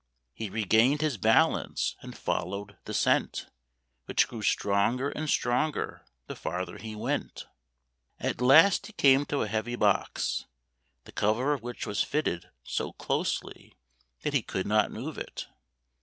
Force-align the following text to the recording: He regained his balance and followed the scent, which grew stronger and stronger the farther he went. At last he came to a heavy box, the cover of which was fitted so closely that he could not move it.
He 0.33 0.49
regained 0.49 1.01
his 1.01 1.17
balance 1.19 1.95
and 2.01 2.17
followed 2.17 2.75
the 2.85 2.93
scent, 2.95 3.51
which 4.05 4.27
grew 4.27 4.41
stronger 4.41 5.09
and 5.11 5.29
stronger 5.29 6.07
the 6.25 6.35
farther 6.35 6.79
he 6.79 6.95
went. 6.95 7.45
At 8.19 8.41
last 8.41 8.87
he 8.87 8.93
came 8.93 9.27
to 9.27 9.43
a 9.43 9.47
heavy 9.47 9.75
box, 9.75 10.47
the 11.03 11.11
cover 11.11 11.53
of 11.53 11.61
which 11.61 11.85
was 11.85 12.01
fitted 12.01 12.49
so 12.63 12.93
closely 12.93 13.77
that 14.23 14.33
he 14.33 14.41
could 14.41 14.65
not 14.65 14.89
move 14.89 15.19
it. 15.19 15.45